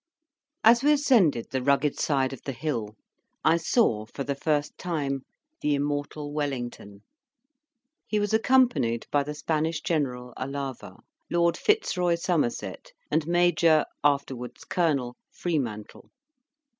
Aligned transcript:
As 0.63 0.81
we 0.81 0.93
ascended 0.93 1.51
the 1.51 1.61
rugged 1.61 1.99
side 1.99 2.33
of 2.33 2.41
the 2.41 2.53
hill, 2.53 2.95
I 3.45 3.57
saw, 3.57 4.07
for 4.07 4.23
the 4.23 4.33
first 4.33 4.75
time, 4.79 5.21
the 5.61 5.75
immortal 5.75 6.33
Wellington. 6.33 7.03
He 8.07 8.19
was 8.19 8.33
accompanied 8.33 9.05
by 9.11 9.21
the 9.21 9.35
Spanish 9.35 9.79
General, 9.81 10.33
Alava, 10.37 10.95
Lord 11.29 11.55
Fitzroy 11.55 12.15
Somerset, 12.15 12.93
and 13.11 13.27
Major, 13.27 13.85
afterwards 14.03 14.63
Colonel 14.65 15.17
Freemantle. 15.29 16.09